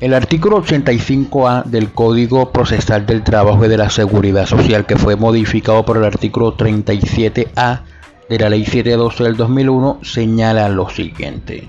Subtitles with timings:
[0.00, 5.16] El artículo 85A del Código Procesal del Trabajo y de la Seguridad Social, que fue
[5.16, 7.80] modificado por el artículo 37A
[8.28, 11.66] de la Ley 712 del 2001, señala lo siguiente.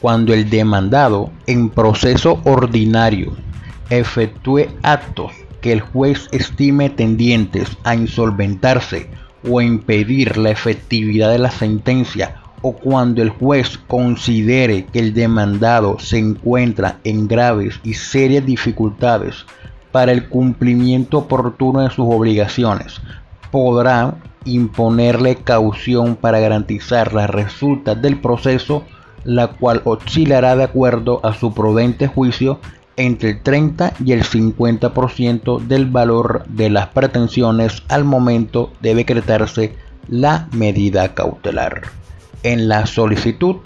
[0.00, 3.36] Cuando el demandado en proceso ordinario
[3.90, 9.10] efectúe actos que el juez estime tendientes a insolventarse
[9.46, 15.98] o impedir la efectividad de la sentencia o cuando el juez considere que el demandado
[15.98, 19.46] se encuentra en graves y serias dificultades
[19.92, 23.00] para el cumplimiento oportuno de sus obligaciones,
[23.50, 28.84] podrá imponerle caución para garantizar las resultas del proceso,
[29.24, 32.60] la cual oscilará de acuerdo a su prudente juicio
[32.96, 39.74] entre el 30 y el 50% del valor de las pretensiones al momento de decretarse
[40.08, 41.82] la medida cautelar
[42.42, 43.56] en la solicitud,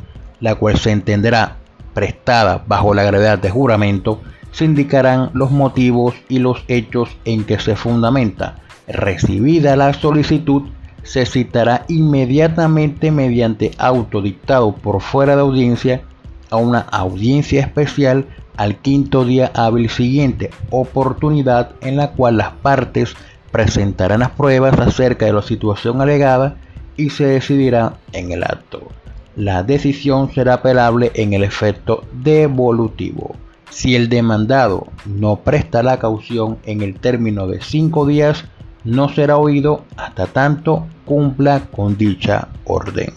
[0.41, 1.56] la cual se entenderá
[1.95, 4.20] prestada bajo la gravedad de juramento,
[4.53, 8.56] se indicarán los motivos y los hechos en que se fundamenta.
[8.89, 10.62] Recibida la solicitud,
[11.03, 16.03] se citará inmediatamente mediante auto dictado por fuera de audiencia
[16.50, 23.14] a una audiencia especial al quinto día hábil siguiente, oportunidad en la cual las partes
[23.50, 26.56] presentarán las pruebas acerca de la situación alegada
[27.01, 28.89] y se decidirá en el acto.
[29.34, 33.37] La decisión será apelable en el efecto devolutivo.
[33.70, 38.45] Si el demandado no presta la caución en el término de cinco días,
[38.84, 43.15] no será oído hasta tanto cumpla con dicha orden.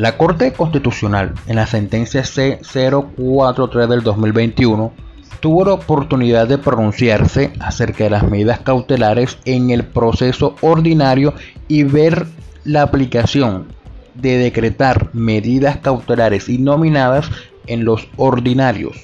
[0.00, 4.94] La Corte Constitucional, en la sentencia C043 del 2021,
[5.40, 11.34] tuvo la oportunidad de pronunciarse acerca de las medidas cautelares en el proceso ordinario
[11.68, 12.26] y ver
[12.64, 13.66] la aplicación
[14.14, 17.28] de decretar medidas cautelares nominadas
[17.66, 18.96] en los ordinarios.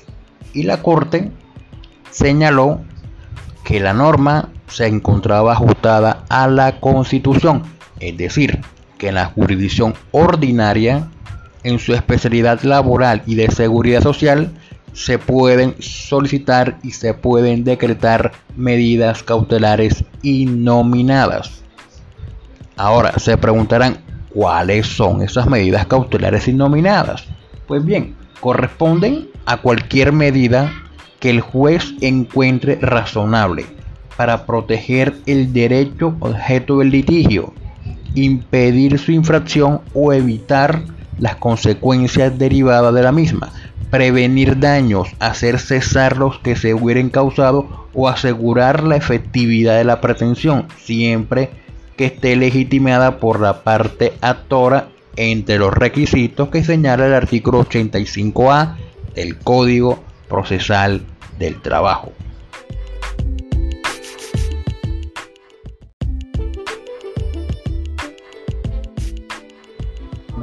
[0.55, 1.31] Y la Corte
[2.11, 2.81] señaló
[3.65, 7.65] que la norma se encontraba ajustada a la Constitución,
[8.01, 8.63] es decir,
[8.99, 11.09] que en la jurisdicción ordinaria,
[11.63, 14.53] en su especialidad laboral y de seguridad social,
[14.93, 21.63] se pueden solicitar y se pueden decretar medidas cautelares innominadas.
[22.77, 23.99] Ahora se preguntarán
[24.31, 27.25] cuáles son esas medidas cautelares innominadas.
[27.67, 30.73] Pues bien, corresponden a cualquier medida
[31.21, 33.67] que el juez encuentre razonable
[34.17, 37.53] para proteger el derecho objeto del litigio
[38.17, 40.83] impedir su infracción o evitar
[41.19, 43.53] las consecuencias derivadas de la misma,
[43.91, 50.01] prevenir daños, hacer cesar los que se hubieran causado o asegurar la efectividad de la
[50.01, 51.51] pretensión, siempre
[51.97, 58.77] que esté legitimada por la parte actora entre los requisitos que señala el artículo 85A
[59.15, 61.03] del Código Procesal
[61.39, 62.13] del Trabajo.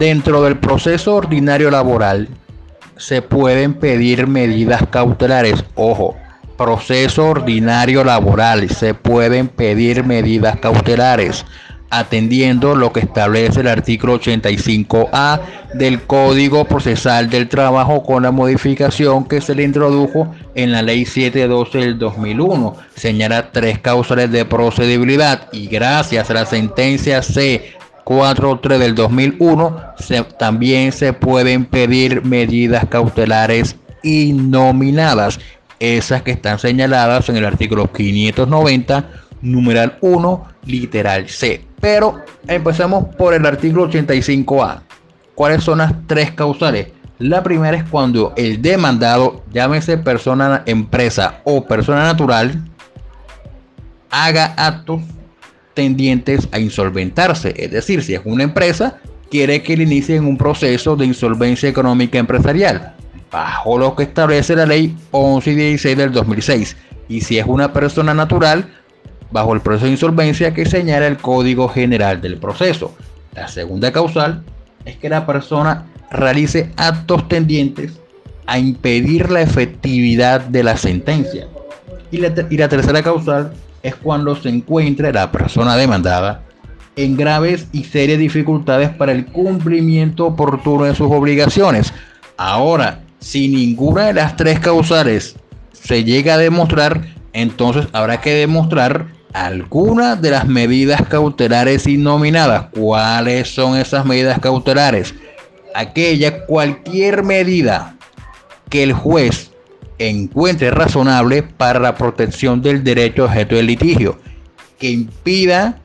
[0.03, 2.27] Dentro del proceso ordinario laboral
[2.97, 5.63] se pueden pedir medidas cautelares.
[5.75, 6.17] Ojo,
[6.57, 11.45] proceso ordinario laboral se pueden pedir medidas cautelares
[11.89, 15.39] atendiendo lo que establece el artículo 85A
[15.75, 21.05] del Código Procesal del Trabajo con la modificación que se le introdujo en la Ley
[21.05, 22.75] 712 del 2001.
[22.95, 27.73] Señala tres causales de procedibilidad y gracias a la sentencia C
[28.05, 29.81] 4.3 del 2001
[30.37, 35.39] también se pueden pedir medidas cautelares innominadas,
[35.79, 39.09] esas que están señaladas en el artículo 590,
[39.41, 41.65] numeral 1, literal C.
[41.79, 44.81] Pero empecemos por el artículo 85A.
[45.35, 46.87] ¿Cuáles son las tres causales?
[47.19, 52.61] La primera es cuando el demandado, llámese persona, empresa o persona natural,
[54.09, 55.01] haga actos
[55.73, 57.53] tendientes a insolventarse.
[57.57, 58.99] Es decir, si es una empresa,
[59.29, 62.93] quiere que le inicien un proceso de insolvencia económica empresarial,
[63.31, 66.77] bajo lo que establece la ley 1116 del 2006.
[67.09, 68.69] Y si es una persona natural,
[69.31, 72.95] bajo el proceso de insolvencia que señala el Código General del Proceso.
[73.35, 74.43] La segunda causal
[74.85, 77.93] es que la persona realice actos tendientes
[78.45, 81.47] a impedir la efectividad de la sentencia.
[82.11, 83.53] Y la, y la tercera causal
[83.83, 86.41] es cuando se encuentra la persona demandada
[86.95, 91.93] en graves y serias dificultades para el cumplimiento oportuno de sus obligaciones.
[92.37, 95.35] Ahora, si ninguna de las tres causales
[95.71, 102.67] se llega a demostrar, entonces habrá que demostrar algunas de las medidas cautelares innominadas.
[102.71, 105.15] ¿Cuáles son esas medidas cautelares?
[105.73, 107.95] Aquella, cualquier medida
[108.69, 109.52] que el juez
[109.97, 114.19] encuentre razonable para la protección del derecho objeto del litigio,
[114.79, 115.81] que impida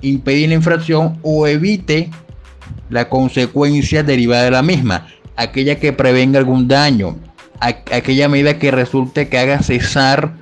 [0.00, 2.10] impedir la infracción o evite
[2.90, 5.06] la consecuencia derivada de la misma,
[5.36, 7.16] aquella que prevenga algún daño,
[7.60, 10.34] aquella medida que resulte que haga cesar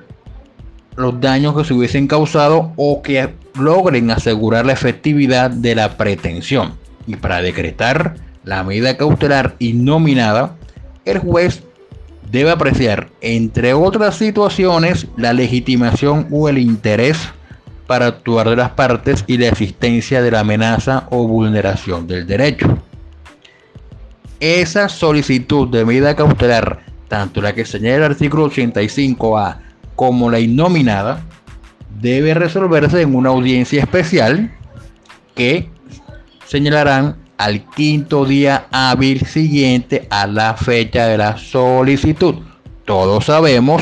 [0.95, 6.73] los daños que se hubiesen causado o que logren asegurar la efectividad de la pretensión.
[7.07, 10.55] Y para decretar la medida cautelar innominada,
[11.05, 11.63] el juez
[12.31, 17.17] debe apreciar, entre otras situaciones, la legitimación o el interés
[17.87, 22.77] para actuar de las partes y la existencia de la amenaza o vulneración del derecho.
[24.39, 29.57] Esa solicitud de medida cautelar, tanto la que señala el artículo 85A
[29.95, 31.21] como la innominada,
[31.99, 34.51] debe resolverse en una audiencia especial
[35.35, 35.69] que
[36.47, 42.35] señalarán al quinto día hábil siguiente a la fecha de la solicitud.
[42.85, 43.81] Todos sabemos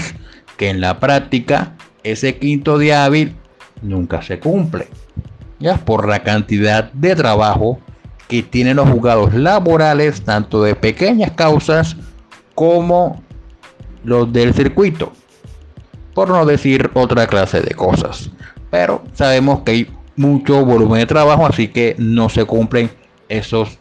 [0.55, 1.73] que en la práctica
[2.03, 3.35] ese quinto día hábil
[3.81, 4.87] nunca se cumple,
[5.59, 7.81] ya por la cantidad de trabajo
[8.29, 11.97] que tienen los juzgados laborales, tanto de pequeñas causas
[12.55, 13.21] como
[14.05, 15.11] los del circuito,
[16.13, 18.31] por no decir otra clase de cosas.
[18.71, 22.89] Pero sabemos que hay mucho volumen de trabajo, así que no se cumplen
[23.29, 23.77] esos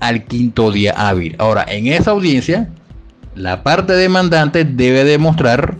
[0.00, 1.34] al quinto día hábil.
[1.38, 2.68] Ahora, en esa audiencia,
[3.34, 5.76] la parte demandante debe demostrar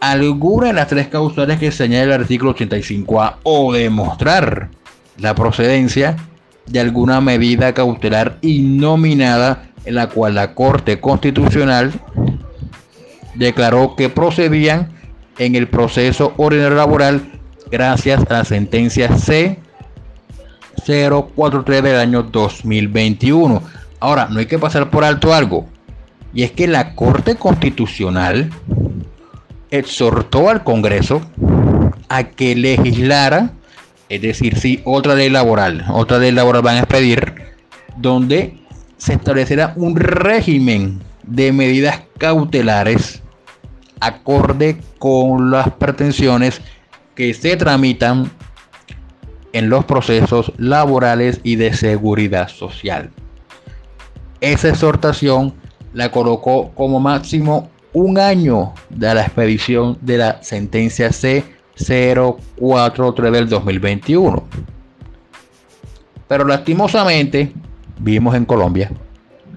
[0.00, 4.70] alguna de las tres causales que señala el artículo 85A o demostrar
[5.18, 6.16] la procedencia
[6.66, 11.92] de alguna medida cautelar innominada en la cual la Corte Constitucional
[13.34, 14.92] declaró que procedían
[15.38, 17.22] en el proceso ordinario laboral
[17.70, 19.58] gracias a la sentencia C
[20.86, 23.62] 043 del año 2021.
[24.00, 25.66] Ahora, no hay que pasar por alto algo.
[26.32, 28.50] Y es que la Corte Constitucional
[29.70, 31.22] exhortó al Congreso
[32.08, 33.50] a que legislara,
[34.08, 37.34] es decir, si otra ley laboral, otra ley laboral van a expedir,
[37.96, 38.58] donde
[38.96, 43.22] se establecerá un régimen de medidas cautelares
[44.00, 46.60] acorde con las pretensiones
[47.14, 48.30] que se tramitan
[49.56, 53.08] en los procesos laborales y de seguridad social.
[54.42, 55.54] Esa exhortación
[55.94, 64.44] la colocó como máximo un año de la expedición de la sentencia C043 del 2021.
[66.28, 67.54] Pero lastimosamente
[67.98, 68.90] vimos en Colombia,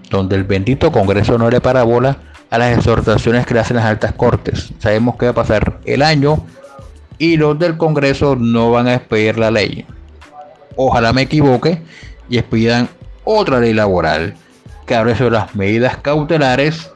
[0.10, 2.20] donde el bendito Congreso no le para bola
[2.50, 4.72] a las exhortaciones que hacen las altas cortes.
[4.80, 6.46] Sabemos que va a pasar el año
[7.20, 9.86] y los del Congreso no van a expedir la ley.
[10.76, 11.82] Ojalá me equivoque
[12.30, 12.90] y expidan
[13.26, 14.34] otra ley laboral
[14.88, 16.90] que hable sobre las medidas cautelares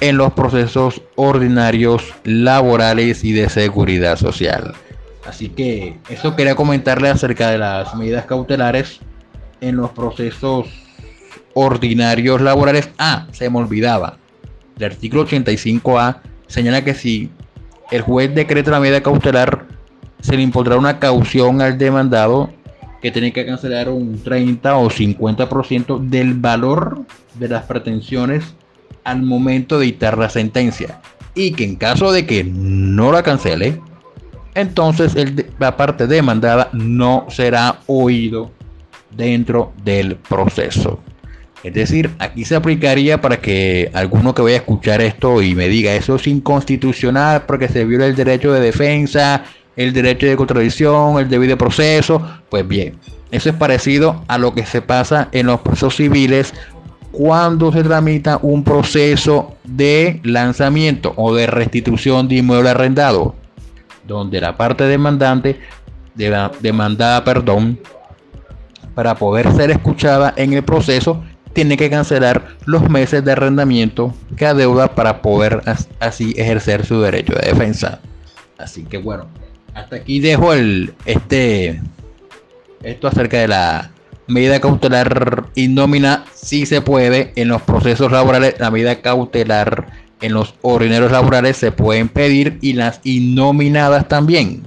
[0.00, 4.74] en los procesos ordinarios laborales y de seguridad social.
[5.26, 9.00] Así que eso quería comentarle acerca de las medidas cautelares
[9.60, 10.66] en los procesos
[11.54, 12.90] ordinarios laborales.
[12.98, 14.18] Ah, se me olvidaba.
[14.78, 17.30] El artículo 85A señala que si
[17.90, 19.66] el juez decreta la medida cautelar,
[20.20, 22.50] se le impondrá una caución al demandado
[23.00, 27.02] que tiene que cancelar un 30 o 50% del valor
[27.34, 28.54] de las pretensiones
[29.04, 31.00] al momento de dictar la sentencia
[31.34, 33.80] y que en caso de que no la cancele,
[34.54, 38.50] entonces el, la parte demandada no será oído
[39.14, 40.98] dentro del proceso.
[41.62, 45.68] Es decir, aquí se aplicaría para que alguno que vaya a escuchar esto y me
[45.68, 49.44] diga eso es inconstitucional porque se viola el derecho de defensa,
[49.74, 52.98] el derecho de contradicción, el debido proceso, pues bien,
[53.30, 56.54] eso es parecido a lo que se pasa en los procesos civiles
[57.10, 63.34] cuando se tramita un proceso de lanzamiento o de restitución de inmueble arrendado,
[64.06, 65.58] donde la parte demandante,
[66.14, 67.78] de demandada, perdón,
[68.94, 71.22] para poder ser escuchada en el proceso,
[71.56, 75.62] tiene que cancelar los meses de arrendamiento que adeuda para poder
[76.00, 78.00] así ejercer su derecho de defensa.
[78.58, 79.26] Así que bueno,
[79.72, 81.80] hasta aquí dejo el este
[82.82, 83.90] esto acerca de la
[84.26, 89.86] medida cautelar indómina si se puede en los procesos laborales, la medida cautelar
[90.20, 94.62] en los ordinarios laborales se pueden pedir y las innominadas también,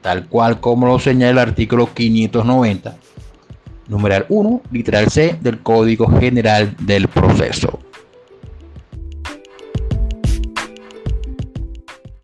[0.00, 2.98] tal cual como lo señala el artículo 590,
[3.88, 7.78] numeral 1, literal C del Código General del Proceso.